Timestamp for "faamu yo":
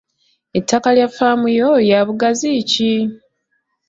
1.15-1.69